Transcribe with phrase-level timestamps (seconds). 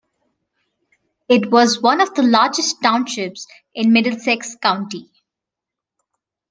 [1.29, 5.11] It was one of the largest townships in Middlesex County.